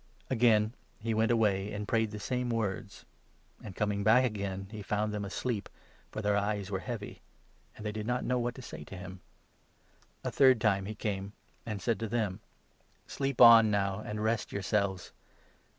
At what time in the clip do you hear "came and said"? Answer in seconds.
10.95-11.99